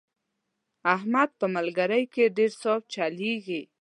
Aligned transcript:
احمد 0.95 1.29
په 1.39 1.45
ملګرۍ 1.55 2.03
کې 2.13 2.25
ډېر 2.37 2.51
صاف 2.61 2.81
چلېږي. 2.93 3.61